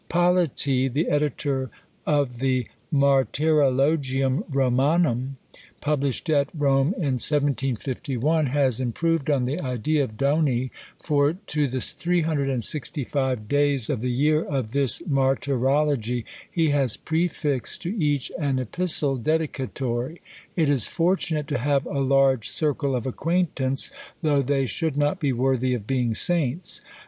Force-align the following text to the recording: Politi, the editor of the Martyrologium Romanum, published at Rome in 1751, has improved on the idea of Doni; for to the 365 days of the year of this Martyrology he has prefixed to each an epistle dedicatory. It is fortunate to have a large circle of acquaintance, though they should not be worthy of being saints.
Politi, 0.09 0.91
the 0.91 1.09
editor 1.09 1.69
of 2.07 2.39
the 2.39 2.65
Martyrologium 2.91 4.43
Romanum, 4.49 5.37
published 5.79 6.27
at 6.27 6.49
Rome 6.57 6.95
in 6.95 7.21
1751, 7.21 8.47
has 8.47 8.79
improved 8.79 9.29
on 9.29 9.45
the 9.45 9.61
idea 9.61 10.03
of 10.03 10.17
Doni; 10.17 10.71
for 11.03 11.33
to 11.33 11.67
the 11.67 11.79
365 11.79 13.47
days 13.47 13.91
of 13.91 14.01
the 14.01 14.09
year 14.09 14.41
of 14.43 14.71
this 14.71 15.03
Martyrology 15.05 16.25
he 16.49 16.69
has 16.69 16.97
prefixed 16.97 17.83
to 17.83 17.95
each 17.95 18.31
an 18.39 18.57
epistle 18.57 19.17
dedicatory. 19.17 20.19
It 20.55 20.67
is 20.67 20.87
fortunate 20.87 21.47
to 21.49 21.59
have 21.59 21.85
a 21.85 21.99
large 21.99 22.49
circle 22.49 22.95
of 22.95 23.05
acquaintance, 23.05 23.91
though 24.23 24.41
they 24.41 24.65
should 24.65 24.97
not 24.97 25.19
be 25.19 25.31
worthy 25.31 25.75
of 25.75 25.85
being 25.85 26.15
saints. 26.15 26.81